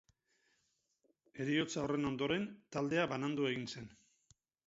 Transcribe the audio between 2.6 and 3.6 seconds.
taldea banandu